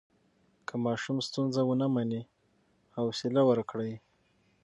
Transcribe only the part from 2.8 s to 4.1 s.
حوصله ورکړئ.